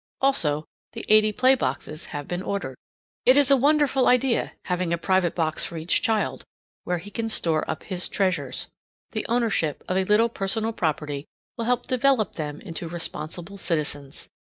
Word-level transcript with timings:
Also, 0.19 0.65
the 0.93 1.05
eighty 1.09 1.31
play 1.31 1.53
boxes 1.53 2.05
have 2.05 2.27
been 2.27 2.41
ordered. 2.41 2.75
It 3.23 3.37
is 3.37 3.51
a 3.51 3.55
wonderful 3.55 4.07
idea, 4.07 4.53
having 4.63 4.91
a 4.91 4.97
private 4.97 5.35
box 5.35 5.63
for 5.63 5.77
each 5.77 6.01
child, 6.01 6.43
where 6.85 6.97
he 6.97 7.11
can 7.11 7.29
store 7.29 7.69
up 7.69 7.83
his 7.83 8.09
treasures. 8.09 8.67
The 9.11 9.27
ownership 9.29 9.83
of 9.87 9.97
a 9.97 10.03
little 10.05 10.27
personal 10.29 10.73
property 10.73 11.27
will 11.55 11.65
help 11.65 11.85
develop 11.87 12.31
them 12.33 12.59
into 12.61 12.89
responsible 12.89 13.59
citizens. 13.59 14.27